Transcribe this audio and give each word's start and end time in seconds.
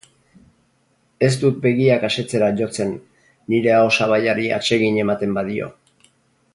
Ez 1.27 1.35
dut 1.43 1.59
begiak 1.65 2.07
asetzera 2.09 2.47
jotzen, 2.61 2.95
nire 3.55 3.75
ahosabaiari 3.83 4.49
atsegin 4.59 4.99
ematen 5.05 5.41
badio. 5.41 5.71